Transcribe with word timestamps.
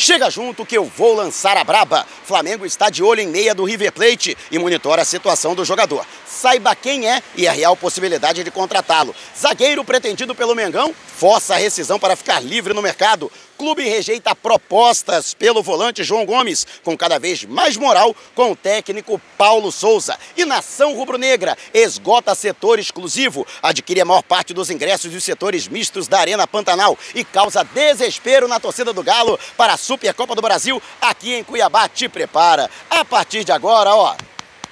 Chega 0.00 0.30
junto 0.30 0.64
que 0.64 0.78
eu 0.78 0.84
vou 0.84 1.12
lançar 1.12 1.56
a 1.56 1.64
braba. 1.64 2.06
Flamengo 2.24 2.64
está 2.64 2.88
de 2.88 3.02
olho 3.02 3.20
em 3.20 3.26
meia 3.26 3.52
do 3.52 3.64
River 3.64 3.90
Plate 3.90 4.38
e 4.48 4.56
monitora 4.56 5.02
a 5.02 5.04
situação 5.04 5.56
do 5.56 5.64
jogador. 5.64 6.06
Saiba 6.24 6.72
quem 6.76 7.10
é 7.10 7.20
e 7.34 7.48
a 7.48 7.52
real 7.52 7.76
possibilidade 7.76 8.44
de 8.44 8.50
contratá-lo. 8.52 9.12
Zagueiro 9.36 9.84
pretendido 9.84 10.36
pelo 10.36 10.54
Mengão 10.54 10.94
força 10.94 11.54
a 11.54 11.56
rescisão 11.56 11.98
para 11.98 12.14
ficar 12.14 12.38
livre 12.38 12.72
no 12.72 12.80
mercado. 12.80 13.28
Clube 13.58 13.82
rejeita 13.82 14.36
propostas 14.36 15.34
pelo 15.34 15.64
volante 15.64 16.04
João 16.04 16.24
Gomes, 16.24 16.64
com 16.84 16.96
cada 16.96 17.18
vez 17.18 17.42
mais 17.42 17.76
moral 17.76 18.14
com 18.32 18.52
o 18.52 18.56
técnico 18.56 19.20
Paulo 19.36 19.72
Souza. 19.72 20.16
E 20.36 20.44
Nação 20.44 20.94
Rubro-Negra 20.94 21.58
esgota 21.74 22.36
setor 22.36 22.78
exclusivo, 22.78 23.44
adquire 23.60 24.00
a 24.00 24.04
maior 24.04 24.22
parte 24.22 24.54
dos 24.54 24.70
ingressos 24.70 25.10
dos 25.10 25.24
setores 25.24 25.66
mistos 25.66 26.06
da 26.06 26.20
Arena 26.20 26.46
Pantanal 26.46 26.96
e 27.16 27.24
causa 27.24 27.64
desespero 27.64 28.46
na 28.46 28.60
torcida 28.60 28.92
do 28.92 29.02
Galo 29.02 29.36
para 29.56 29.72
a 29.72 29.76
Supercopa 29.76 30.36
do 30.36 30.40
Brasil 30.40 30.80
aqui 31.00 31.34
em 31.34 31.42
Cuiabá. 31.42 31.88
Te 31.88 32.08
prepara. 32.08 32.70
A 32.88 33.04
partir 33.04 33.42
de 33.42 33.50
agora, 33.50 33.92
ó, 33.92 34.14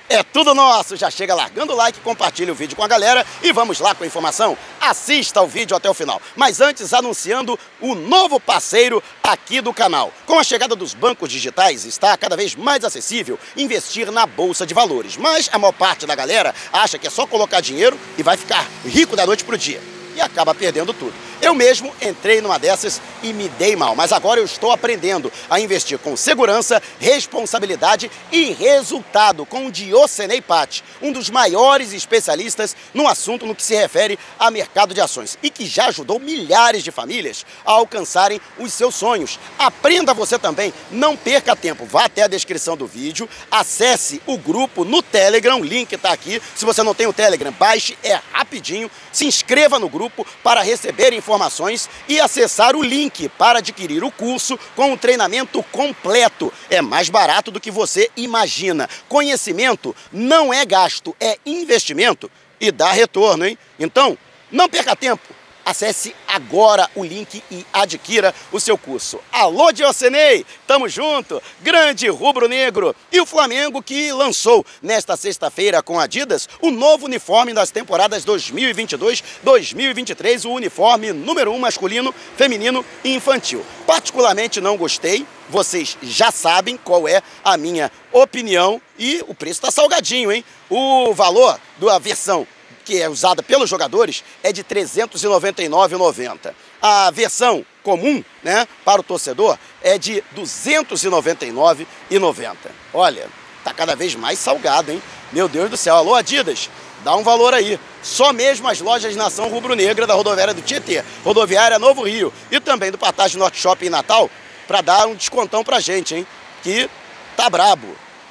é 0.08 0.22
tudo 0.22 0.54
nosso! 0.54 0.96
Já 0.96 1.10
chega 1.10 1.34
largando 1.34 1.72
o 1.72 1.76
like, 1.76 2.00
compartilha 2.00 2.52
o 2.52 2.54
vídeo 2.54 2.76
com 2.76 2.82
a 2.82 2.88
galera 2.88 3.26
e 3.42 3.52
vamos 3.52 3.80
lá 3.80 3.94
com 3.94 4.04
a 4.04 4.06
informação. 4.06 4.56
Assista 4.80 5.42
o 5.42 5.46
vídeo 5.46 5.76
até 5.76 5.88
o 5.88 5.94
final. 5.94 6.20
Mas 6.36 6.60
antes, 6.60 6.92
anunciando 6.92 7.58
o 7.80 7.94
novo 7.94 8.38
parceiro 8.38 9.02
aqui 9.22 9.60
do 9.60 9.72
canal. 9.72 10.12
Com 10.24 10.38
a 10.38 10.44
chegada 10.44 10.76
dos 10.76 10.94
bancos 10.94 11.30
digitais, 11.30 11.84
está 11.84 12.16
cada 12.16 12.36
vez 12.36 12.54
mais 12.54 12.84
acessível 12.84 13.38
investir 13.56 14.10
na 14.12 14.26
Bolsa 14.26 14.66
de 14.66 14.74
Valores. 14.74 15.16
Mas 15.16 15.48
a 15.52 15.58
maior 15.58 15.72
parte 15.72 16.06
da 16.06 16.14
galera 16.14 16.54
acha 16.72 16.98
que 16.98 17.06
é 17.06 17.10
só 17.10 17.26
colocar 17.26 17.60
dinheiro 17.60 17.98
e 18.16 18.22
vai 18.22 18.36
ficar 18.36 18.66
rico 18.84 19.16
da 19.16 19.26
noite 19.26 19.44
para 19.44 19.54
o 19.54 19.58
dia. 19.58 19.80
E 20.14 20.20
acaba 20.20 20.54
perdendo 20.54 20.94
tudo. 20.94 21.12
Eu 21.46 21.54
mesmo 21.54 21.94
entrei 22.02 22.40
numa 22.40 22.58
dessas 22.58 23.00
e 23.22 23.32
me 23.32 23.48
dei 23.50 23.76
mal, 23.76 23.94
mas 23.94 24.10
agora 24.10 24.40
eu 24.40 24.44
estou 24.44 24.72
aprendendo 24.72 25.32
a 25.48 25.60
investir 25.60 25.96
com 25.96 26.16
segurança, 26.16 26.82
responsabilidade 26.98 28.10
e 28.32 28.52
resultado 28.52 29.46
com 29.46 29.66
o 29.66 29.70
Diocenei 29.70 30.40
Patti, 30.40 30.82
um 31.00 31.12
dos 31.12 31.30
maiores 31.30 31.92
especialistas 31.92 32.74
no 32.92 33.06
assunto 33.06 33.46
no 33.46 33.54
que 33.54 33.62
se 33.62 33.76
refere 33.76 34.18
a 34.40 34.50
mercado 34.50 34.92
de 34.92 35.00
ações 35.00 35.38
e 35.40 35.48
que 35.48 35.66
já 35.66 35.86
ajudou 35.86 36.18
milhares 36.18 36.82
de 36.82 36.90
famílias 36.90 37.46
a 37.64 37.70
alcançarem 37.70 38.40
os 38.58 38.72
seus 38.72 38.96
sonhos. 38.96 39.38
Aprenda 39.56 40.12
você 40.12 40.40
também, 40.40 40.74
não 40.90 41.16
perca 41.16 41.54
tempo, 41.54 41.86
vá 41.86 42.06
até 42.06 42.24
a 42.24 42.28
descrição 42.28 42.76
do 42.76 42.88
vídeo, 42.88 43.28
acesse 43.48 44.20
o 44.26 44.36
grupo 44.36 44.84
no 44.84 45.00
Telegram, 45.00 45.60
o 45.60 45.64
link 45.64 45.92
está 45.92 46.10
aqui. 46.10 46.42
Se 46.56 46.64
você 46.64 46.82
não 46.82 46.92
tem 46.92 47.06
o 47.06 47.12
Telegram, 47.12 47.52
baixe, 47.52 47.96
é 48.02 48.18
rapidinho, 48.32 48.90
se 49.12 49.24
inscreva 49.24 49.78
no 49.78 49.88
grupo 49.88 50.26
para 50.42 50.60
receber 50.60 51.12
informações 51.12 51.35
informações 51.36 51.88
e 52.08 52.18
acessar 52.18 52.74
o 52.74 52.82
link 52.82 53.28
para 53.30 53.58
adquirir 53.58 54.02
o 54.02 54.10
curso 54.10 54.58
com 54.74 54.92
o 54.92 54.96
treinamento 54.96 55.62
completo. 55.64 56.52
É 56.70 56.80
mais 56.80 57.10
barato 57.10 57.50
do 57.50 57.60
que 57.60 57.70
você 57.70 58.10
imagina. 58.16 58.88
Conhecimento 59.08 59.94
não 60.10 60.52
é 60.52 60.64
gasto, 60.64 61.14
é 61.20 61.38
investimento 61.44 62.30
e 62.58 62.72
dá 62.72 62.90
retorno, 62.90 63.46
hein? 63.46 63.58
Então, 63.78 64.16
não 64.50 64.68
perca 64.68 64.96
tempo. 64.96 65.22
Acesse 65.66 66.14
agora 66.28 66.88
o 66.94 67.04
link 67.04 67.42
e 67.50 67.66
adquira 67.72 68.32
o 68.52 68.60
seu 68.60 68.78
curso. 68.78 69.18
Alô, 69.32 69.72
Diocenei! 69.72 70.46
Tamo 70.64 70.88
junto! 70.88 71.42
Grande 71.60 72.06
rubro-negro! 72.06 72.94
E 73.10 73.20
o 73.20 73.26
Flamengo 73.26 73.82
que 73.82 74.12
lançou 74.12 74.64
nesta 74.80 75.16
sexta-feira 75.16 75.82
com 75.82 75.98
Adidas 75.98 76.48
o 76.60 76.70
novo 76.70 77.06
uniforme 77.06 77.52
das 77.52 77.72
temporadas 77.72 78.24
2022-2023, 78.24 80.44
o 80.44 80.52
uniforme 80.52 81.12
número 81.12 81.50
1 81.50 81.56
um 81.56 81.58
masculino, 81.58 82.14
feminino 82.36 82.86
e 83.02 83.16
infantil. 83.16 83.66
Particularmente 83.88 84.60
não 84.60 84.76
gostei, 84.76 85.26
vocês 85.48 85.98
já 86.00 86.30
sabem 86.30 86.76
qual 86.76 87.08
é 87.08 87.20
a 87.44 87.56
minha 87.56 87.90
opinião 88.12 88.80
e 88.96 89.20
o 89.26 89.34
preço 89.34 89.58
está 89.58 89.72
salgadinho, 89.72 90.30
hein? 90.30 90.44
O 90.70 91.12
valor 91.12 91.58
da 91.78 91.98
versão 91.98 92.46
que 92.86 93.02
é 93.02 93.08
usada 93.08 93.42
pelos 93.42 93.68
jogadores, 93.68 94.22
é 94.42 94.52
de 94.52 94.62
R$ 94.62 94.68
399,90. 94.68 96.54
A 96.80 97.10
versão 97.10 97.66
comum, 97.82 98.24
né, 98.42 98.66
para 98.84 99.00
o 99.00 99.04
torcedor, 99.04 99.58
é 99.82 99.98
de 99.98 100.14
R$ 100.14 100.24
299,90. 100.36 102.54
Olha, 102.94 103.26
tá 103.64 103.74
cada 103.74 103.96
vez 103.96 104.14
mais 104.14 104.38
salgado, 104.38 104.92
hein? 104.92 105.02
Meu 105.32 105.48
Deus 105.48 105.68
do 105.68 105.76
céu. 105.76 105.96
Alô, 105.96 106.14
Adidas, 106.14 106.70
dá 107.02 107.16
um 107.16 107.24
valor 107.24 107.52
aí. 107.52 107.80
Só 108.02 108.32
mesmo 108.32 108.68
as 108.68 108.80
lojas 108.80 109.16
Nação 109.16 109.48
Rubro-Negra 109.48 110.06
da 110.06 110.14
rodoviária 110.14 110.54
do 110.54 110.62
Tietê, 110.62 111.02
rodoviária 111.24 111.80
Novo 111.80 112.04
Rio 112.04 112.32
e 112.52 112.60
também 112.60 112.92
do 112.92 112.98
Patagem 112.98 113.38
Norte 113.38 113.58
Shopping 113.58 113.86
em 113.86 113.90
Natal, 113.90 114.30
para 114.68 114.80
dar 114.80 115.08
um 115.08 115.16
descontão 115.16 115.64
pra 115.64 115.80
gente, 115.80 116.14
hein? 116.14 116.24
Que 116.62 116.88
tá 117.36 117.50
brabo. 117.50 117.88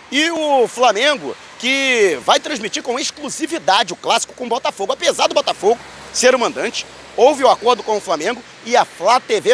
E 0.10 0.32
o 0.32 0.66
Flamengo 0.68 1.36
que 1.60 2.18
vai 2.24 2.40
transmitir 2.40 2.84
com 2.84 3.00
exclusividade 3.00 3.94
o 3.94 3.96
clássico 3.96 4.34
com 4.34 4.46
o 4.46 4.50
Botafogo. 4.50 4.94
Apesar 4.94 5.28
do 5.28 5.36
Botafogo 5.36 5.80
ser 6.14 6.36
o 6.36 6.40
mandante, 6.40 6.86
houve 7.16 7.44
o 7.44 7.48
um 7.48 7.52
acordo 7.52 7.84
com 7.84 7.98
o 7.98 8.02
Flamengo 8.02 8.42
e 8.66 8.76
a 8.76 8.86
Flá 8.86 9.20
TV 9.20 9.52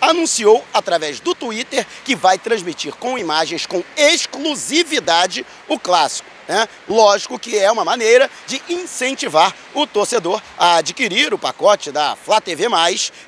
anunciou 0.00 0.64
através 0.72 1.20
do 1.20 1.34
Twitter 1.34 1.86
que 2.04 2.14
vai 2.14 2.38
transmitir 2.38 2.94
com 2.94 3.18
imagens 3.18 3.66
com 3.66 3.82
exclusividade 3.96 5.44
o 5.68 5.78
clássico. 5.78 6.28
Né? 6.48 6.68
Lógico 6.88 7.38
que 7.38 7.56
é 7.56 7.70
uma 7.70 7.84
maneira 7.84 8.28
de 8.46 8.60
incentivar 8.68 9.54
o 9.72 9.86
torcedor 9.86 10.42
a 10.58 10.76
adquirir 10.76 11.32
o 11.32 11.38
pacote 11.38 11.92
da 11.92 12.16
Flá 12.16 12.40
TV 12.40 12.66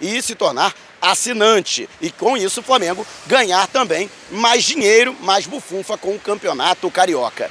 e 0.01 0.21
se 0.21 0.35
tornar 0.35 0.75
assinante. 1.01 1.89
E 2.01 2.11
com 2.11 2.37
isso 2.37 2.61
o 2.61 2.65
Flamengo 2.65 3.07
ganhar 3.27 3.67
também 3.69 4.11
mais 4.31 4.65
dinheiro, 4.65 5.17
mais 5.21 5.47
bufunfa 5.47 5.97
com 5.97 6.15
o 6.15 6.21
campeonato 6.21 6.91
carioca. 6.91 7.51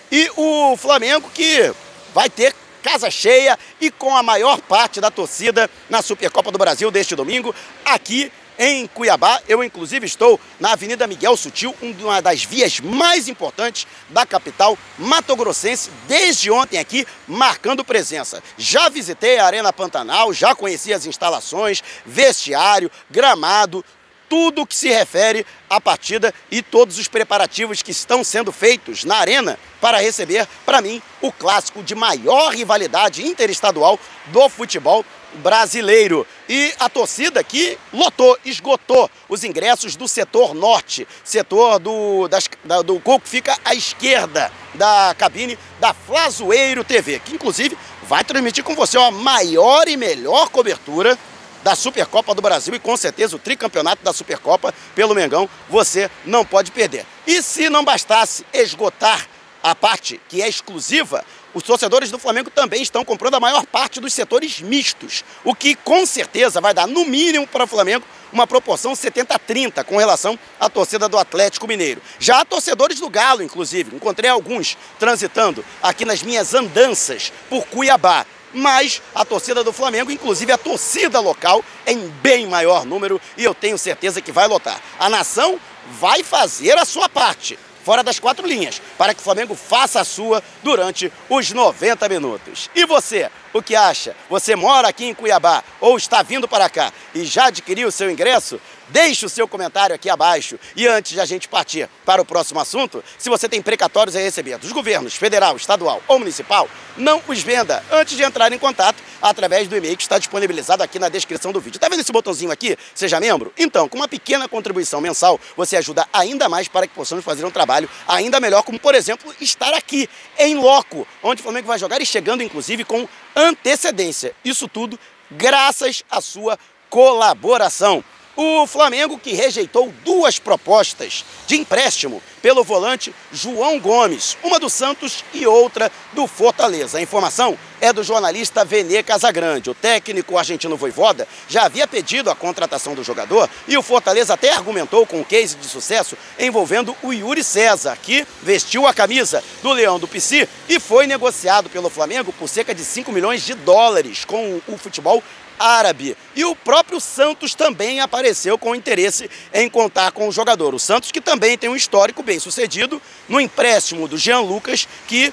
E 0.11 0.29
o 0.35 0.75
Flamengo 0.75 1.29
que 1.33 1.73
vai 2.13 2.29
ter 2.29 2.53
casa 2.83 3.09
cheia 3.09 3.57
e 3.79 3.89
com 3.89 4.15
a 4.15 4.21
maior 4.21 4.59
parte 4.61 4.99
da 4.99 5.09
torcida 5.09 5.69
na 5.89 6.01
Supercopa 6.01 6.51
do 6.51 6.57
Brasil 6.57 6.91
deste 6.91 7.15
domingo, 7.15 7.55
aqui 7.85 8.31
em 8.59 8.85
Cuiabá. 8.87 9.41
Eu, 9.47 9.63
inclusive, 9.63 10.05
estou 10.05 10.39
na 10.59 10.73
Avenida 10.73 11.07
Miguel 11.07 11.37
Sutil, 11.37 11.75
uma 11.81 12.21
das 12.21 12.43
vias 12.43 12.79
mais 12.79 13.27
importantes 13.27 13.87
da 14.09 14.25
capital 14.25 14.77
matogrossense, 14.97 15.89
desde 16.07 16.51
ontem 16.51 16.77
aqui, 16.77 17.07
marcando 17.27 17.83
presença. 17.83 18.43
Já 18.57 18.89
visitei 18.89 19.39
a 19.39 19.45
Arena 19.45 19.71
Pantanal, 19.71 20.33
já 20.33 20.53
conheci 20.53 20.93
as 20.93 21.05
instalações, 21.05 21.83
vestiário, 22.05 22.91
gramado, 23.09 23.83
tudo 24.31 24.65
que 24.65 24.73
se 24.73 24.87
refere 24.87 25.45
à 25.69 25.81
partida 25.81 26.33
e 26.49 26.61
todos 26.61 26.97
os 26.97 27.09
preparativos 27.09 27.81
que 27.81 27.91
estão 27.91 28.23
sendo 28.23 28.49
feitos 28.49 29.03
na 29.03 29.17
arena 29.17 29.59
para 29.81 29.99
receber, 29.99 30.47
para 30.65 30.81
mim, 30.81 31.01
o 31.19 31.33
clássico 31.33 31.83
de 31.83 31.93
maior 31.93 32.53
rivalidade 32.53 33.27
interestadual 33.27 33.99
do 34.27 34.47
futebol 34.47 35.03
brasileiro. 35.43 36.25
E 36.47 36.73
a 36.79 36.87
torcida 36.87 37.43
que 37.43 37.77
lotou, 37.91 38.37
esgotou 38.45 39.11
os 39.27 39.43
ingressos 39.43 39.97
do 39.97 40.07
setor 40.07 40.53
norte, 40.53 41.05
setor 41.25 41.77
do, 41.77 42.29
das, 42.29 42.49
da, 42.63 42.81
do 42.81 43.01
que 43.01 43.19
fica 43.25 43.59
à 43.65 43.75
esquerda 43.75 44.49
da 44.75 45.13
cabine 45.17 45.59
da 45.77 45.93
Flazoeiro 45.93 46.85
TV, 46.85 47.19
que 47.19 47.35
inclusive 47.35 47.77
vai 48.03 48.23
transmitir 48.23 48.63
com 48.63 48.75
você 48.75 48.97
a 48.97 49.11
maior 49.11 49.89
e 49.89 49.97
melhor 49.97 50.47
cobertura 50.47 51.19
da 51.63 51.75
Supercopa 51.75 52.33
do 52.33 52.41
Brasil 52.41 52.73
e 52.73 52.79
com 52.79 52.95
certeza 52.97 53.35
o 53.35 53.39
tricampeonato 53.39 54.03
da 54.03 54.13
Supercopa 54.13 54.73
pelo 54.95 55.15
Mengão 55.15 55.49
você 55.69 56.09
não 56.25 56.45
pode 56.45 56.71
perder. 56.71 57.05
E 57.25 57.41
se 57.41 57.69
não 57.69 57.83
bastasse 57.83 58.45
esgotar 58.53 59.27
a 59.63 59.75
parte 59.75 60.19
que 60.27 60.41
é 60.41 60.49
exclusiva, 60.49 61.23
os 61.53 61.63
torcedores 61.63 62.09
do 62.09 62.17
Flamengo 62.17 62.49
também 62.49 62.81
estão 62.81 63.03
comprando 63.03 63.35
a 63.35 63.39
maior 63.39 63.65
parte 63.65 63.99
dos 63.99 64.13
setores 64.13 64.61
mistos, 64.61 65.23
o 65.43 65.53
que 65.53 65.75
com 65.75 66.05
certeza 66.05 66.61
vai 66.61 66.73
dar, 66.73 66.87
no 66.87 67.05
mínimo, 67.05 67.45
para 67.45 67.65
o 67.65 67.67
Flamengo 67.67 68.05
uma 68.31 68.47
proporção 68.47 68.93
70-30 68.93 69.83
com 69.83 69.97
relação 69.97 70.39
à 70.57 70.69
torcida 70.69 71.09
do 71.09 71.17
Atlético 71.17 71.67
Mineiro. 71.67 72.01
Já 72.17 72.39
há 72.39 72.45
torcedores 72.45 72.99
do 72.99 73.09
Galo, 73.09 73.43
inclusive, 73.43 73.93
encontrei 73.93 74.29
alguns 74.29 74.77
transitando 74.97 75.65
aqui 75.83 76.05
nas 76.05 76.23
minhas 76.23 76.53
andanças 76.53 77.33
por 77.49 77.65
Cuiabá 77.67 78.25
mas 78.53 79.01
a 79.13 79.23
torcida 79.25 79.63
do 79.63 79.71
Flamengo, 79.73 80.11
inclusive 80.11 80.51
a 80.51 80.57
torcida 80.57 81.19
local, 81.19 81.63
em 81.85 82.07
bem 82.21 82.47
maior 82.47 82.85
número 82.85 83.19
e 83.37 83.43
eu 83.43 83.53
tenho 83.53 83.77
certeza 83.77 84.21
que 84.21 84.31
vai 84.31 84.47
lotar. 84.47 84.79
A 84.99 85.09
nação 85.09 85.59
vai 85.99 86.23
fazer 86.23 86.77
a 86.77 86.85
sua 86.85 87.09
parte 87.09 87.57
fora 87.83 88.03
das 88.03 88.19
quatro 88.19 88.47
linhas, 88.47 88.81
para 88.97 89.13
que 89.13 89.19
o 89.19 89.23
Flamengo 89.23 89.55
faça 89.55 89.99
a 89.99 90.05
sua 90.05 90.43
durante 90.63 91.11
os 91.29 91.51
90 91.51 92.07
minutos. 92.09 92.69
E 92.75 92.85
você, 92.85 93.29
o 93.53 93.61
que 93.61 93.75
acha? 93.75 94.15
Você 94.29 94.55
mora 94.55 94.87
aqui 94.87 95.05
em 95.05 95.13
Cuiabá 95.13 95.63
ou 95.79 95.97
está 95.97 96.21
vindo 96.21 96.47
para 96.47 96.69
cá 96.69 96.93
e 97.13 97.25
já 97.25 97.45
adquiriu 97.45 97.87
o 97.87 97.91
seu 97.91 98.09
ingresso? 98.09 98.61
Deixe 98.89 99.25
o 99.25 99.29
seu 99.29 99.47
comentário 99.47 99.95
aqui 99.95 100.09
abaixo. 100.09 100.59
E 100.75 100.85
antes 100.85 101.13
de 101.13 101.21
a 101.21 101.25
gente 101.25 101.47
partir 101.47 101.89
para 102.05 102.21
o 102.21 102.25
próximo 102.25 102.59
assunto, 102.59 103.03
se 103.17 103.29
você 103.29 103.47
tem 103.47 103.61
precatórios 103.61 104.15
a 104.15 104.19
receber 104.19 104.57
dos 104.57 104.71
governos 104.71 105.15
federal, 105.15 105.55
estadual 105.55 106.01
ou 106.07 106.19
municipal, 106.19 106.69
não 106.97 107.21
os 107.27 107.41
venda 107.41 107.83
antes 107.89 108.17
de 108.17 108.23
entrar 108.23 108.51
em 108.51 108.59
contato 108.59 109.01
através 109.21 109.67
do 109.67 109.75
e-mail 109.75 109.95
que 109.95 110.03
está 110.03 110.17
disponibilizado 110.17 110.83
aqui 110.83 110.97
na 110.97 111.09
descrição 111.09 111.51
do 111.51 111.59
vídeo. 111.59 111.77
Está 111.77 111.89
vendo 111.89 111.99
esse 111.99 112.11
botãozinho 112.11 112.51
aqui? 112.51 112.77
Seja 112.95 113.19
membro? 113.19 113.53
Então, 113.57 113.87
com 113.87 113.97
uma 113.97 114.07
pequena 114.07 114.47
contribuição 114.47 114.99
mensal, 115.01 115.39
você 115.55 115.77
ajuda 115.77 116.07
ainda 116.11 116.49
mais 116.49 116.67
para 116.67 116.87
que 116.87 116.93
possamos 116.93 117.23
fazer 117.23 117.45
um 117.45 117.51
trabalho 117.51 117.89
ainda 118.07 118.39
melhor, 118.39 118.63
como 118.63 118.79
por 118.79 118.95
exemplo, 118.95 119.33
estar 119.39 119.73
aqui 119.73 120.09
em 120.37 120.55
loco, 120.55 121.07
onde 121.21 121.41
o 121.41 121.43
Flamengo 121.43 121.67
vai 121.67 121.77
jogar 121.77 122.01
e 122.01 122.05
chegando 122.05 122.43
inclusive 122.43 122.83
com 122.83 123.07
antecedência. 123.35 124.33
Isso 124.43 124.67
tudo 124.67 124.99
graças 125.29 126.03
à 126.09 126.19
sua 126.19 126.57
colaboração. 126.89 128.03
O 128.43 128.65
Flamengo 128.65 129.19
que 129.19 129.33
rejeitou 129.33 129.93
duas 130.03 130.39
propostas 130.39 131.23
de 131.45 131.57
empréstimo 131.57 132.23
pelo 132.41 132.63
volante 132.63 133.13
João 133.31 133.79
Gomes, 133.79 134.35
uma 134.43 134.59
do 134.59 134.67
Santos 134.67 135.23
e 135.31 135.45
outra 135.45 135.91
do 136.13 136.25
Fortaleza. 136.25 136.97
A 136.97 137.01
informação 137.01 137.55
é 137.79 137.93
do 137.93 138.03
jornalista 138.03 138.65
Venê 138.65 139.03
Casagrande. 139.03 139.69
O 139.69 139.75
técnico 139.75 140.37
argentino 140.37 140.75
Voivoda 140.75 141.27
já 141.47 141.65
havia 141.65 141.87
pedido 141.87 142.31
a 142.31 142.35
contratação 142.35 142.95
do 142.95 143.03
jogador 143.03 143.47
e 143.67 143.77
o 143.77 143.83
Fortaleza 143.83 144.33
até 144.33 144.53
argumentou 144.53 145.05
com 145.05 145.19
um 145.19 145.23
case 145.23 145.55
de 145.55 145.67
sucesso 145.67 146.17
envolvendo 146.39 146.95
o 147.03 147.13
Yuri 147.13 147.43
César, 147.43 147.95
que 148.01 148.25
vestiu 148.41 148.87
a 148.87 148.93
camisa 148.93 149.43
do 149.61 149.71
Leão 149.71 149.99
do 149.99 150.07
Pici 150.07 150.49
e 150.67 150.79
foi 150.79 151.05
negociado 151.05 151.69
pelo 151.69 151.91
Flamengo 151.91 152.33
por 152.33 152.49
cerca 152.49 152.73
de 152.73 152.83
5 152.83 153.11
milhões 153.11 153.43
de 153.43 153.53
dólares 153.53 154.25
com 154.25 154.59
o 154.67 154.77
futebol 154.77 155.23
árabe. 155.61 156.17
E 156.35 156.43
o 156.43 156.55
próprio 156.55 156.99
Santos 156.99 157.53
também 157.53 157.99
apareceu 157.99 158.57
com 158.57 158.75
interesse 158.75 159.29
em 159.53 159.69
contar 159.69 160.11
com 160.11 160.27
o 160.27 160.31
jogador. 160.31 160.73
O 160.73 160.79
Santos 160.79 161.11
que 161.11 161.21
também 161.21 161.57
tem 161.57 161.69
um 161.69 161.75
histórico 161.75 162.23
bem 162.23 162.39
sucedido 162.39 163.01
no 163.29 163.39
empréstimo 163.39 164.07
do 164.07 164.17
Jean 164.17 164.39
Lucas, 164.39 164.87
que 165.07 165.31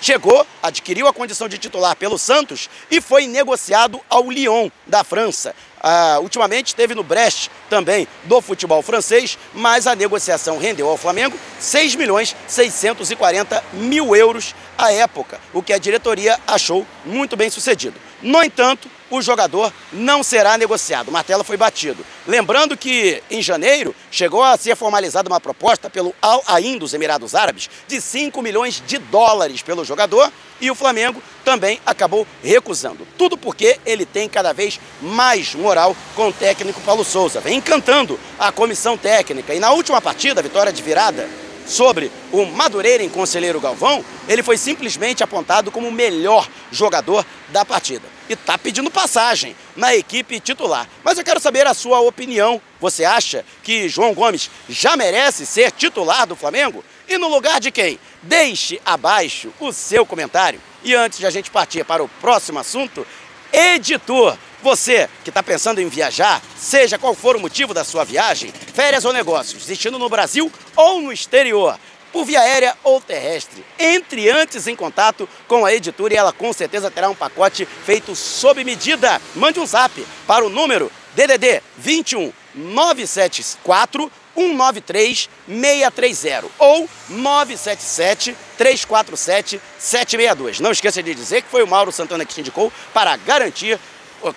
chegou, 0.00 0.46
adquiriu 0.62 1.08
a 1.08 1.12
condição 1.12 1.48
de 1.48 1.58
titular 1.58 1.96
pelo 1.96 2.18
Santos 2.18 2.68
e 2.90 3.00
foi 3.00 3.26
negociado 3.26 4.00
ao 4.08 4.30
Lyon, 4.30 4.70
da 4.86 5.02
França. 5.02 5.54
Ah, 5.80 6.18
ultimamente 6.20 6.68
esteve 6.68 6.94
no 6.94 7.04
Brest 7.04 7.48
também 7.70 8.06
do 8.24 8.40
futebol 8.40 8.82
francês, 8.82 9.38
mas 9.54 9.86
a 9.86 9.94
negociação 9.94 10.58
rendeu 10.58 10.88
ao 10.88 10.96
Flamengo 10.96 11.38
6 11.60 11.94
milhões 11.94 12.34
640 12.48 13.62
mil 13.72 14.14
euros 14.14 14.54
à 14.76 14.92
época, 14.92 15.40
o 15.52 15.62
que 15.62 15.72
a 15.72 15.78
diretoria 15.78 16.38
achou 16.46 16.86
muito 17.04 17.36
bem 17.36 17.48
sucedido. 17.48 17.98
No 18.20 18.42
entanto, 18.42 18.90
o 19.10 19.22
jogador 19.22 19.72
não 19.92 20.22
será 20.22 20.58
negociado. 20.58 21.08
O 21.08 21.12
martelo 21.12 21.44
foi 21.44 21.56
batido. 21.56 22.04
Lembrando 22.26 22.76
que 22.76 23.22
em 23.30 23.42
janeiro 23.42 23.94
chegou 24.10 24.42
a 24.42 24.56
ser 24.56 24.76
formalizada 24.76 25.28
uma 25.28 25.40
proposta 25.40 25.88
pelo 25.88 26.14
Al 26.20 26.42
Ain 26.46 26.78
dos 26.78 26.94
Emirados 26.94 27.34
Árabes 27.34 27.68
de 27.86 28.00
5 28.00 28.40
milhões 28.42 28.82
de 28.86 28.98
dólares 28.98 29.62
pelo 29.62 29.84
jogador 29.84 30.32
e 30.60 30.70
o 30.70 30.74
Flamengo 30.74 31.22
também 31.44 31.80
acabou 31.86 32.26
recusando. 32.42 33.06
Tudo 33.16 33.36
porque 33.36 33.78
ele 33.86 34.04
tem 34.04 34.28
cada 34.28 34.52
vez 34.52 34.80
mais 35.00 35.54
moral 35.54 35.96
com 36.14 36.28
o 36.28 36.32
técnico 36.32 36.80
Paulo 36.82 37.04
Souza. 37.04 37.40
Vem 37.40 37.58
encantando 37.58 38.18
a 38.38 38.52
comissão 38.52 38.96
técnica 38.96 39.54
e 39.54 39.60
na 39.60 39.70
última 39.70 40.00
partida, 40.00 40.42
vitória 40.42 40.72
de 40.72 40.82
virada, 40.82 41.28
sobre 41.68 42.10
o 42.32 42.46
Madureira 42.46 43.02
em 43.02 43.08
Conselheiro 43.08 43.60
Galvão, 43.60 44.02
ele 44.26 44.42
foi 44.42 44.56
simplesmente 44.56 45.22
apontado 45.22 45.70
como 45.70 45.88
o 45.88 45.92
melhor 45.92 46.48
jogador 46.72 47.24
da 47.50 47.64
partida. 47.64 48.17
E 48.28 48.34
está 48.34 48.58
pedindo 48.58 48.90
passagem 48.90 49.56
na 49.74 49.94
equipe 49.94 50.38
titular. 50.40 50.88
Mas 51.02 51.16
eu 51.16 51.24
quero 51.24 51.40
saber 51.40 51.66
a 51.66 51.74
sua 51.74 52.00
opinião. 52.00 52.60
Você 52.80 53.04
acha 53.04 53.44
que 53.62 53.88
João 53.88 54.14
Gomes 54.14 54.50
já 54.68 54.96
merece 54.96 55.46
ser 55.46 55.72
titular 55.72 56.26
do 56.26 56.36
Flamengo? 56.36 56.84
E 57.08 57.16
no 57.16 57.28
lugar 57.28 57.58
de 57.58 57.70
quem? 57.70 57.98
Deixe 58.22 58.80
abaixo 58.84 59.52
o 59.58 59.72
seu 59.72 60.04
comentário. 60.04 60.60
E 60.84 60.94
antes 60.94 61.18
de 61.18 61.26
a 61.26 61.30
gente 61.30 61.50
partir 61.50 61.84
para 61.84 62.04
o 62.04 62.08
próximo 62.20 62.58
assunto, 62.58 63.06
editor, 63.52 64.36
você 64.62 65.08
que 65.24 65.30
está 65.30 65.42
pensando 65.42 65.80
em 65.80 65.88
viajar, 65.88 66.42
seja 66.56 66.98
qual 66.98 67.14
for 67.14 67.36
o 67.36 67.40
motivo 67.40 67.72
da 67.72 67.84
sua 67.84 68.04
viagem, 68.04 68.52
férias 68.74 69.04
ou 69.04 69.12
negócios, 69.12 69.64
destino 69.64 69.98
no 69.98 70.08
Brasil 70.08 70.52
ou 70.76 71.00
no 71.00 71.12
exterior, 71.12 71.78
por 72.12 72.24
via 72.24 72.40
aérea 72.40 72.76
ou 72.82 73.00
terrestre, 73.00 73.64
entre 73.78 74.30
antes 74.30 74.66
em 74.66 74.76
contato 74.76 75.28
com 75.46 75.64
a 75.64 75.72
editora 75.72 76.14
e 76.14 76.16
ela 76.16 76.32
com 76.32 76.52
certeza 76.52 76.90
terá 76.90 77.08
um 77.08 77.14
pacote 77.14 77.66
feito 77.84 78.14
sob 78.16 78.62
medida. 78.64 79.20
Mande 79.34 79.60
um 79.60 79.66
zap 79.66 80.04
para 80.26 80.44
o 80.44 80.48
número 80.48 80.90
DDD 81.14 81.62
21 81.76 82.32
974 82.54 84.10
193 84.34 85.28
630 85.48 86.46
ou 86.58 86.88
977 87.08 88.36
347 88.56 89.60
762. 89.78 90.60
Não 90.60 90.70
esqueça 90.70 91.02
de 91.02 91.14
dizer 91.14 91.42
que 91.42 91.50
foi 91.50 91.62
o 91.62 91.66
Mauro 91.66 91.90
Santana 91.90 92.24
que 92.24 92.34
te 92.34 92.40
indicou 92.40 92.72
para 92.94 93.16
garantir 93.16 93.78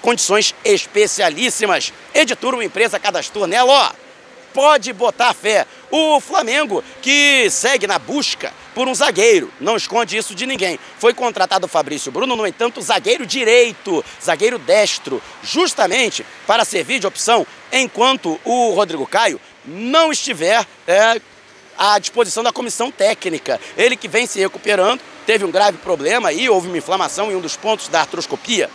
condições 0.01 0.55
especialíssimas. 0.63 1.93
Editura, 2.13 2.55
uma 2.55 2.65
empresa 2.65 2.99
cadastrou 2.99 3.47
nela, 3.47 3.71
ó. 3.71 4.00
Pode 4.53 4.91
botar 4.93 5.33
fé. 5.33 5.65
O 5.89 6.19
Flamengo, 6.19 6.83
que 7.01 7.49
segue 7.49 7.87
na 7.87 7.99
busca 7.99 8.53
por 8.73 8.87
um 8.87 8.95
zagueiro, 8.95 9.51
não 9.59 9.75
esconde 9.75 10.15
isso 10.15 10.33
de 10.33 10.45
ninguém. 10.45 10.79
Foi 10.97 11.13
contratado 11.13 11.65
o 11.65 11.69
Fabrício 11.69 12.11
Bruno, 12.11 12.35
no 12.35 12.47
entanto, 12.47 12.81
zagueiro 12.81 13.25
direito, 13.25 14.03
zagueiro 14.23 14.57
destro, 14.57 15.21
justamente 15.43 16.25
para 16.47 16.63
servir 16.63 16.99
de 16.99 17.07
opção 17.07 17.45
enquanto 17.71 18.39
o 18.45 18.71
Rodrigo 18.71 19.05
Caio 19.05 19.39
não 19.65 20.11
estiver 20.11 20.65
é, 20.87 21.21
à 21.77 21.99
disposição 21.99 22.43
da 22.43 22.51
comissão 22.51 22.89
técnica. 22.89 23.59
Ele 23.77 23.95
que 23.97 24.07
vem 24.07 24.25
se 24.25 24.39
recuperando, 24.39 25.01
teve 25.25 25.45
um 25.45 25.51
grave 25.51 25.77
problema 25.77 26.29
aí, 26.29 26.49
houve 26.49 26.67
uma 26.67 26.77
inflamação 26.77 27.31
em 27.31 27.35
um 27.35 27.41
dos 27.41 27.57
pontos 27.57 27.87
da 27.87 28.01
artroscopia 28.01 28.69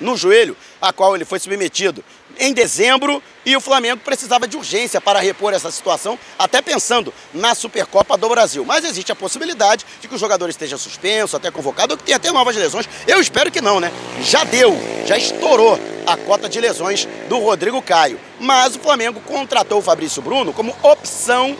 no 0.00 0.16
joelho, 0.16 0.56
a 0.80 0.92
qual 0.92 1.14
ele 1.14 1.24
foi 1.24 1.38
submetido 1.38 2.02
em 2.38 2.52
dezembro 2.52 3.22
e 3.44 3.56
o 3.56 3.60
Flamengo 3.60 4.00
precisava 4.04 4.46
de 4.46 4.56
urgência 4.56 5.00
para 5.00 5.18
repor 5.18 5.52
essa 5.52 5.70
situação, 5.70 6.18
até 6.38 6.62
pensando 6.62 7.12
na 7.34 7.54
Supercopa 7.54 8.16
do 8.16 8.28
Brasil. 8.28 8.64
Mas 8.64 8.84
existe 8.84 9.12
a 9.12 9.16
possibilidade 9.16 9.84
de 10.00 10.08
que 10.08 10.14
o 10.14 10.18
jogador 10.18 10.48
esteja 10.48 10.78
suspenso, 10.78 11.36
até 11.36 11.50
convocado, 11.50 11.94
ou 11.94 11.98
que 11.98 12.04
tenha 12.04 12.16
até 12.16 12.30
novas 12.30 12.56
lesões. 12.56 12.88
Eu 13.06 13.20
espero 13.20 13.50
que 13.50 13.60
não, 13.60 13.80
né? 13.80 13.92
Já 14.22 14.44
deu, 14.44 14.76
já 15.06 15.16
estourou 15.16 15.78
a 16.06 16.16
cota 16.16 16.48
de 16.48 16.60
lesões 16.60 17.06
do 17.28 17.38
Rodrigo 17.38 17.80
Caio. 17.82 18.18
Mas 18.38 18.76
o 18.76 18.80
Flamengo 18.80 19.20
contratou 19.20 19.78
o 19.78 19.82
Fabrício 19.82 20.22
Bruno 20.22 20.52
como 20.52 20.74
opção 20.82 21.56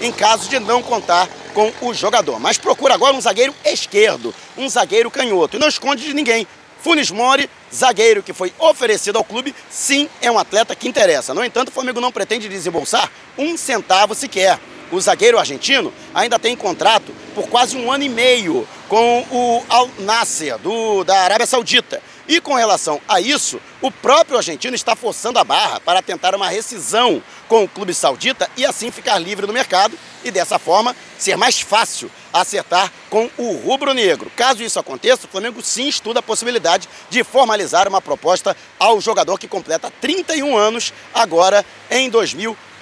em 0.00 0.10
caso 0.10 0.48
de 0.48 0.58
não 0.58 0.82
contar 0.82 1.28
com 1.54 1.72
o 1.80 1.94
jogador. 1.94 2.40
Mas 2.40 2.58
procura 2.58 2.94
agora 2.94 3.14
um 3.14 3.20
zagueiro 3.20 3.54
esquerdo, 3.64 4.34
um 4.56 4.68
zagueiro 4.68 5.10
canhoto. 5.10 5.56
E 5.56 5.60
não 5.60 5.68
esconde 5.68 6.04
de 6.04 6.14
ninguém. 6.14 6.46
Funes 6.82 7.12
Mori, 7.12 7.48
zagueiro 7.72 8.24
que 8.24 8.32
foi 8.32 8.52
oferecido 8.58 9.16
ao 9.16 9.22
clube, 9.22 9.54
sim, 9.70 10.08
é 10.20 10.28
um 10.28 10.38
atleta 10.38 10.74
que 10.74 10.88
interessa. 10.88 11.32
No 11.32 11.44
entanto, 11.44 11.68
o 11.68 11.72
Flamengo 11.72 12.00
não 12.00 12.10
pretende 12.10 12.48
desembolsar 12.48 13.08
um 13.38 13.56
centavo 13.56 14.16
sequer. 14.16 14.58
O 14.90 15.00
zagueiro 15.00 15.38
argentino 15.38 15.92
ainda 16.12 16.40
tem 16.40 16.56
contrato 16.56 17.14
por 17.34 17.48
quase 17.48 17.76
um 17.76 17.90
ano 17.90 18.02
e 18.02 18.08
meio 18.08 18.68
com 18.88 19.24
o 19.30 19.62
Al 19.68 19.88
Nasser, 20.00 20.58
do, 20.58 21.04
da 21.04 21.20
Arábia 21.20 21.46
Saudita. 21.46 22.02
E 22.28 22.40
com 22.40 22.54
relação 22.54 23.00
a 23.08 23.20
isso, 23.20 23.60
o 23.80 23.90
próprio 23.90 24.36
argentino 24.36 24.74
está 24.74 24.94
forçando 24.94 25.38
a 25.38 25.44
barra 25.44 25.80
para 25.80 26.00
tentar 26.00 26.34
uma 26.34 26.48
rescisão 26.48 27.22
com 27.48 27.64
o 27.64 27.68
clube 27.68 27.92
saudita 27.92 28.48
e 28.56 28.64
assim 28.64 28.90
ficar 28.90 29.18
livre 29.18 29.46
do 29.46 29.52
mercado 29.52 29.98
e 30.24 30.30
dessa 30.30 30.58
forma 30.58 30.94
ser 31.18 31.36
mais 31.36 31.60
fácil 31.60 32.10
acertar 32.32 32.90
com 33.10 33.28
o 33.36 33.52
rubro-negro. 33.52 34.30
Caso 34.36 34.62
isso 34.62 34.78
aconteça, 34.78 35.26
o 35.26 35.28
Flamengo 35.28 35.60
sim 35.62 35.88
estuda 35.88 36.20
a 36.20 36.22
possibilidade 36.22 36.88
de 37.10 37.24
formalizar 37.24 37.88
uma 37.88 38.00
proposta 38.00 38.56
ao 38.78 39.00
jogador 39.00 39.38
que 39.38 39.48
completa 39.48 39.92
31 40.00 40.56
anos 40.56 40.92
agora 41.12 41.64
em 41.90 42.08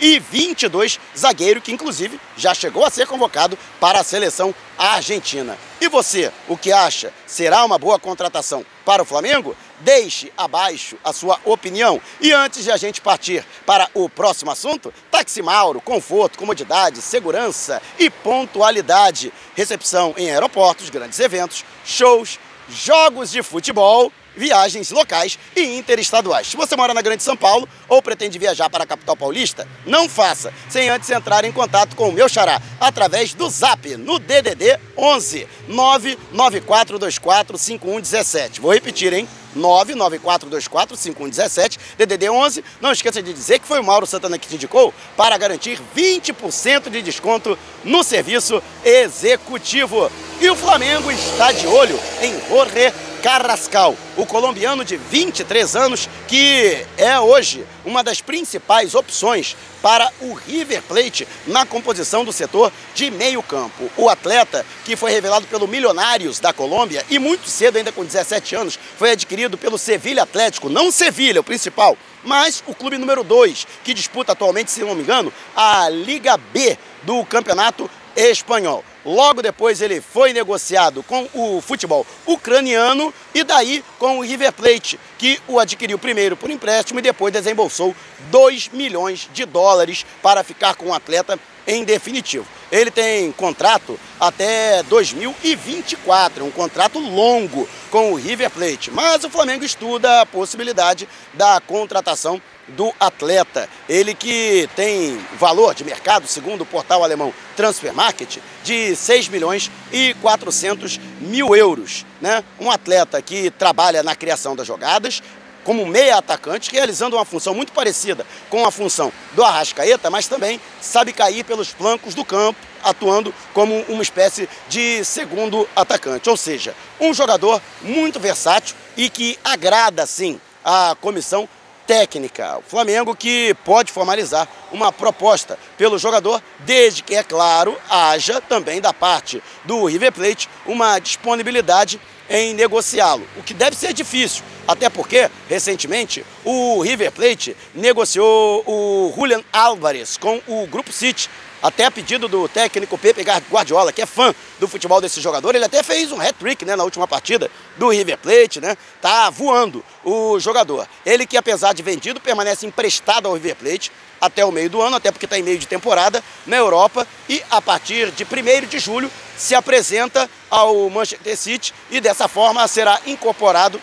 2022, 0.00 0.98
zagueiro 1.16 1.60
que 1.60 1.70
inclusive 1.70 2.18
já 2.36 2.54
chegou 2.54 2.84
a 2.84 2.90
ser 2.90 3.06
convocado 3.06 3.56
para 3.78 4.00
a 4.00 4.04
seleção 4.04 4.54
argentina. 4.78 5.58
E 5.80 5.88
você, 5.88 6.32
o 6.48 6.56
que 6.56 6.72
acha? 6.72 7.12
Será 7.26 7.64
uma 7.64 7.78
boa 7.78 7.98
contratação 7.98 8.64
para 8.84 9.02
o 9.02 9.04
Flamengo? 9.04 9.54
Deixe 9.80 10.32
abaixo 10.36 10.96
a 11.04 11.12
sua 11.12 11.38
opinião. 11.44 12.00
E 12.20 12.32
antes 12.32 12.64
de 12.64 12.70
a 12.70 12.76
gente 12.76 13.00
partir 13.00 13.44
para 13.66 13.88
o 13.94 14.08
próximo 14.08 14.50
assunto, 14.50 14.92
Táxi 15.10 15.42
Mauro, 15.42 15.80
conforto, 15.80 16.38
comodidade, 16.38 17.00
segurança 17.02 17.80
e 17.98 18.10
pontualidade. 18.10 19.32
Recepção 19.54 20.14
em 20.16 20.30
aeroportos, 20.30 20.90
grandes 20.90 21.20
eventos, 21.20 21.64
shows, 21.84 22.38
jogos 22.68 23.30
de 23.30 23.42
futebol 23.42 24.12
viagens 24.36 24.90
locais 24.90 25.38
e 25.56 25.78
interestaduais. 25.78 26.48
Se 26.48 26.56
você 26.56 26.76
mora 26.76 26.94
na 26.94 27.02
Grande 27.02 27.22
São 27.22 27.36
Paulo 27.36 27.68
ou 27.88 28.02
pretende 28.02 28.38
viajar 28.38 28.70
para 28.70 28.84
a 28.84 28.86
capital 28.86 29.16
paulista, 29.16 29.66
não 29.86 30.08
faça 30.08 30.52
sem 30.68 30.88
antes 30.88 31.10
entrar 31.10 31.44
em 31.44 31.52
contato 31.52 31.96
com 31.96 32.08
o 32.08 32.12
meu 32.12 32.28
xará 32.28 32.60
através 32.80 33.34
do 33.34 33.48
Zap 33.48 33.96
no 33.96 34.18
DDD 34.18 34.78
11 34.96 35.46
99424 35.68 37.58
5117. 37.58 38.60
Vou 38.60 38.72
repetir, 38.72 39.12
hein? 39.12 39.28
994245117, 39.56 41.78
DDD 41.98 42.30
11. 42.30 42.64
Não 42.80 42.92
esqueça 42.92 43.20
de 43.22 43.32
dizer 43.32 43.58
que 43.58 43.66
foi 43.66 43.80
o 43.80 43.84
Mauro 43.84 44.06
Santana 44.06 44.38
que 44.38 44.46
te 44.48 44.54
indicou 44.54 44.94
para 45.16 45.36
garantir 45.36 45.80
20% 45.96 46.90
de 46.90 47.02
desconto 47.02 47.58
no 47.84 48.04
serviço 48.04 48.62
executivo. 48.84 50.10
E 50.40 50.48
o 50.48 50.56
Flamengo 50.56 51.10
está 51.10 51.50
de 51.52 51.66
olho 51.66 51.98
em 52.22 52.32
Jorge 52.48 53.09
Carrascal, 53.22 53.94
o 54.16 54.24
colombiano 54.24 54.84
de 54.84 54.96
23 54.96 55.76
anos, 55.76 56.08
que 56.26 56.84
é 56.96 57.20
hoje 57.20 57.66
uma 57.84 58.02
das 58.02 58.20
principais 58.22 58.94
opções 58.94 59.56
para 59.82 60.10
o 60.20 60.32
River 60.32 60.82
Plate 60.82 61.28
na 61.46 61.66
composição 61.66 62.24
do 62.24 62.32
setor 62.32 62.72
de 62.94 63.10
meio 63.10 63.42
campo. 63.42 63.90
O 63.96 64.08
atleta, 64.08 64.64
que 64.84 64.96
foi 64.96 65.10
revelado 65.10 65.46
pelo 65.46 65.68
Milionários 65.68 66.40
da 66.40 66.52
Colômbia 66.52 67.04
e 67.10 67.18
muito 67.18 67.48
cedo, 67.48 67.76
ainda 67.76 67.92
com 67.92 68.04
17 68.04 68.54
anos, 68.54 68.78
foi 68.96 69.10
adquirido 69.10 69.58
pelo 69.58 69.76
Sevilha 69.76 70.22
Atlético, 70.22 70.70
não 70.70 70.90
Sevilha, 70.90 71.40
o 71.40 71.44
principal, 71.44 71.98
mas 72.24 72.62
o 72.66 72.74
clube 72.74 72.96
número 72.96 73.22
2, 73.22 73.66
que 73.84 73.94
disputa 73.94 74.32
atualmente, 74.32 74.70
se 74.70 74.80
não 74.80 74.94
me 74.94 75.02
engano, 75.02 75.32
a 75.54 75.88
Liga 75.90 76.36
B 76.36 76.78
do 77.02 77.24
Campeonato 77.24 77.90
Espanhol. 78.16 78.84
Logo 79.04 79.42
depois 79.42 79.80
ele 79.80 80.00
foi 80.00 80.32
negociado 80.32 81.02
com 81.02 81.28
o 81.32 81.60
futebol 81.60 82.06
ucraniano 82.26 83.12
e 83.34 83.42
daí 83.42 83.82
com 83.98 84.18
o 84.18 84.22
River 84.22 84.52
Plate, 84.52 85.00
que 85.18 85.40
o 85.48 85.58
adquiriu 85.58 85.98
primeiro 85.98 86.36
por 86.36 86.50
empréstimo 86.50 86.98
e 86.98 87.02
depois 87.02 87.32
desembolsou 87.32 87.94
2 88.30 88.68
milhões 88.72 89.28
de 89.32 89.44
dólares 89.44 90.04
para 90.22 90.44
ficar 90.44 90.74
com 90.74 90.88
o 90.88 90.94
atleta 90.94 91.38
em 91.66 91.84
definitivo. 91.84 92.46
Ele 92.70 92.90
tem 92.90 93.32
contrato 93.32 93.98
até 94.18 94.82
2024, 94.84 96.44
um 96.44 96.50
contrato 96.50 96.98
longo 96.98 97.68
com 97.90 98.12
o 98.12 98.16
River 98.16 98.50
Plate, 98.50 98.90
mas 98.90 99.24
o 99.24 99.30
Flamengo 99.30 99.64
estuda 99.64 100.20
a 100.20 100.26
possibilidade 100.26 101.08
da 101.34 101.60
contratação 101.60 102.40
do 102.70 102.92
atleta. 102.98 103.68
Ele 103.88 104.14
que 104.14 104.68
tem 104.74 105.18
valor 105.38 105.74
de 105.74 105.84
mercado, 105.84 106.26
segundo 106.26 106.62
o 106.62 106.66
portal 106.66 107.04
alemão 107.04 107.32
Transfer 107.56 107.92
Market, 107.92 108.38
de 108.64 108.96
6 108.96 109.28
milhões 109.28 109.70
e 109.92 110.14
400 110.20 110.98
mil 111.20 111.54
euros. 111.54 112.04
Né? 112.20 112.42
Um 112.58 112.70
atleta 112.70 113.20
que 113.20 113.50
trabalha 113.50 114.02
na 114.02 114.14
criação 114.16 114.56
das 114.56 114.66
jogadas, 114.66 115.22
como 115.64 115.86
meia 115.86 116.16
atacante, 116.16 116.72
realizando 116.72 117.16
uma 117.16 117.24
função 117.24 117.54
muito 117.54 117.72
parecida 117.72 118.26
com 118.48 118.64
a 118.64 118.70
função 118.70 119.12
do 119.34 119.44
Arrascaeta, 119.44 120.10
mas 120.10 120.26
também 120.26 120.60
sabe 120.80 121.12
cair 121.12 121.44
pelos 121.44 121.68
flancos 121.68 122.14
do 122.14 122.24
campo, 122.24 122.58
atuando 122.82 123.34
como 123.52 123.84
uma 123.88 124.02
espécie 124.02 124.48
de 124.68 125.04
segundo 125.04 125.68
atacante. 125.76 126.30
Ou 126.30 126.36
seja, 126.36 126.74
um 126.98 127.12
jogador 127.12 127.60
muito 127.82 128.18
versátil 128.18 128.74
e 128.96 129.10
que 129.10 129.38
agrada, 129.44 130.06
sim, 130.06 130.40
a 130.64 130.96
comissão 131.00 131.48
técnica. 131.90 132.58
O 132.58 132.62
Flamengo 132.62 133.16
que 133.16 133.52
pode 133.64 133.90
formalizar 133.90 134.46
uma 134.70 134.92
proposta 134.92 135.58
pelo 135.76 135.98
jogador, 135.98 136.40
desde 136.60 137.02
que, 137.02 137.16
é 137.16 137.22
claro, 137.24 137.76
haja 137.90 138.40
também 138.40 138.80
da 138.80 138.92
parte 138.92 139.42
do 139.64 139.86
River 139.86 140.12
Plate 140.12 140.48
uma 140.64 141.00
disponibilidade 141.00 142.00
em 142.28 142.54
negociá-lo, 142.54 143.26
o 143.36 143.42
que 143.42 143.52
deve 143.52 143.74
ser 143.74 143.92
difícil, 143.92 144.44
até 144.68 144.88
porque, 144.88 145.28
recentemente, 145.48 146.24
o 146.44 146.80
River 146.80 147.10
Plate 147.10 147.56
negociou 147.74 148.62
o 148.64 149.12
Julian 149.16 149.42
Álvares 149.52 150.16
com 150.16 150.40
o 150.46 150.68
Grupo 150.68 150.92
City, 150.92 151.28
até 151.62 151.84
a 151.84 151.90
pedido 151.90 152.28
do 152.28 152.48
técnico 152.48 152.96
Pepe 152.98 153.22
Guardiola, 153.22 153.92
que 153.92 154.02
é 154.02 154.06
fã 154.06 154.34
do 154.58 154.68
futebol 154.68 155.00
desse 155.00 155.20
jogador. 155.20 155.54
Ele 155.54 155.64
até 155.64 155.82
fez 155.82 156.12
um 156.12 156.20
hat-trick 156.20 156.64
né, 156.64 156.76
na 156.76 156.84
última 156.84 157.06
partida 157.06 157.50
do 157.76 157.88
River 157.88 158.18
Plate, 158.18 158.60
né? 158.60 158.76
Tá 159.00 159.30
voando 159.30 159.84
o 160.04 160.38
jogador. 160.38 160.88
Ele 161.04 161.26
que, 161.26 161.36
apesar 161.36 161.72
de 161.72 161.82
vendido, 161.82 162.20
permanece 162.20 162.66
emprestado 162.66 163.26
ao 163.26 163.34
River 163.34 163.56
Plate 163.56 163.92
até 164.20 164.44
o 164.44 164.52
meio 164.52 164.68
do 164.68 164.82
ano, 164.82 164.96
até 164.96 165.10
porque 165.10 165.24
está 165.24 165.38
em 165.38 165.42
meio 165.42 165.58
de 165.58 165.66
temporada 165.66 166.22
na 166.46 166.56
Europa 166.56 167.06
e 167.28 167.42
a 167.50 167.62
partir 167.62 168.10
de 168.10 168.24
1 168.24 168.66
de 168.68 168.78
julho 168.78 169.10
se 169.36 169.54
apresenta 169.54 170.28
ao 170.50 170.90
Manchester 170.90 171.36
City 171.36 171.74
e 171.90 172.00
dessa 172.00 172.28
forma 172.28 172.66
será 172.68 173.00
incorporado 173.06 173.80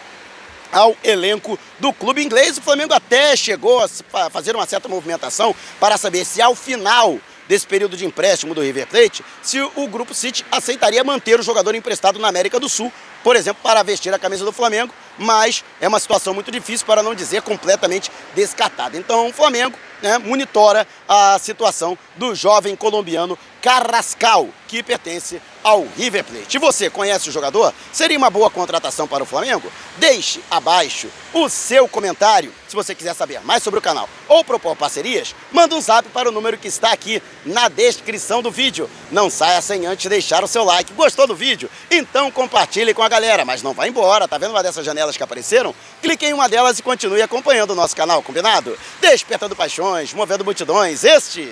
ao 0.71 0.95
elenco 1.03 1.57
do 1.79 1.91
clube 1.91 2.23
inglês. 2.23 2.57
O 2.57 2.61
Flamengo 2.61 2.93
até 2.93 3.35
chegou 3.35 3.83
a 4.13 4.29
fazer 4.29 4.55
uma 4.55 4.65
certa 4.65 4.87
movimentação 4.87 5.55
para 5.79 5.97
saber 5.97 6.25
se 6.25 6.41
ao 6.41 6.53
final 6.53 7.19
desse 7.47 7.65
período 7.65 7.95
de 7.95 8.05
empréstimo 8.05 8.53
do 8.53 8.61
River 8.61 8.87
Plate, 8.87 9.23
se 9.41 9.59
o 9.61 9.87
Grupo 9.87 10.13
City 10.13 10.45
aceitaria 10.51 11.03
manter 11.03 11.39
o 11.39 11.43
jogador 11.43 11.75
emprestado 11.75 12.19
na 12.19 12.27
América 12.27 12.59
do 12.59 12.67
Sul, 12.67 12.91
por 13.23 13.35
exemplo, 13.35 13.61
para 13.61 13.83
vestir 13.83 14.13
a 14.13 14.19
camisa 14.19 14.45
do 14.45 14.51
Flamengo, 14.51 14.93
mas 15.17 15.63
é 15.81 15.87
uma 15.87 15.99
situação 15.99 16.33
muito 16.33 16.51
difícil, 16.51 16.85
para 16.85 17.03
não 17.03 17.15
dizer 17.15 17.41
completamente 17.41 18.11
descartada. 18.35 18.97
Então 18.97 19.27
o 19.27 19.33
Flamengo 19.33 19.77
né, 20.01 20.17
monitora 20.17 20.87
a 21.07 21.37
situação 21.39 21.97
do 22.15 22.35
jovem 22.35 22.75
colombiano 22.75 23.37
Carrascal, 23.67 24.47
que 24.65 24.81
pertence 24.81 25.41
ao 25.61 25.85
River 25.97 26.23
Plate. 26.23 26.57
Você 26.57 26.89
conhece 26.89 27.27
o 27.27 27.33
jogador? 27.33 27.73
Seria 27.91 28.17
uma 28.17 28.29
boa 28.29 28.49
contratação 28.49 29.05
para 29.05 29.21
o 29.21 29.25
Flamengo? 29.25 29.69
Deixe 29.97 30.39
abaixo 30.49 31.09
o 31.33 31.49
seu 31.49 31.85
comentário. 31.85 32.53
Se 32.65 32.77
você 32.77 32.95
quiser 32.95 33.13
saber 33.13 33.41
mais 33.41 33.61
sobre 33.61 33.79
o 33.79 33.81
canal 33.81 34.07
ou 34.29 34.41
propor 34.41 34.73
parcerias, 34.77 35.35
manda 35.51 35.75
um 35.75 35.81
zap 35.81 36.07
para 36.11 36.29
o 36.29 36.31
número 36.31 36.57
que 36.57 36.69
está 36.69 36.93
aqui 36.93 37.21
na 37.45 37.67
descrição 37.67 38.41
do 38.41 38.49
vídeo. 38.49 38.89
Não 39.11 39.29
saia 39.29 39.61
sem 39.61 39.85
antes 39.85 40.09
deixar 40.09 40.45
o 40.45 40.47
seu 40.47 40.63
like. 40.63 40.93
Gostou 40.93 41.27
do 41.27 41.35
vídeo? 41.35 41.69
Então 41.91 42.31
compartilhe 42.31 42.93
com 42.93 43.03
a 43.03 43.09
galera, 43.09 43.43
mas 43.43 43.61
não 43.61 43.73
vá 43.73 43.85
embora. 43.85 44.29
Tá 44.29 44.37
vendo 44.37 44.51
uma 44.51 44.63
dessas 44.63 44.85
janelas 44.85 45.17
que 45.17 45.23
apareceram? 45.23 45.75
Clique 46.01 46.25
em 46.25 46.31
uma 46.31 46.47
delas 46.47 46.79
e 46.79 46.83
continue 46.83 47.21
acompanhando 47.21 47.71
o 47.71 47.75
nosso 47.75 47.97
canal, 47.97 48.23
combinado? 48.23 48.79
Despertando 49.01 49.57
paixões, 49.57 50.13
movendo 50.13 50.45
multidões. 50.45 51.03
Este 51.03 51.51